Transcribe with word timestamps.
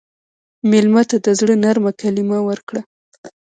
مېلمه 0.69 1.03
ته 1.09 1.17
د 1.25 1.27
زړه 1.39 1.55
نرمه 1.63 1.91
کلمه 2.01 2.39
ورکړه. 2.49 2.81